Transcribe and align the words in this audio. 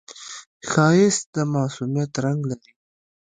ښایست 0.69 1.23
د 1.35 1.37
معصومیت 1.53 2.11
رنگ 2.23 2.39
لري 2.51 2.71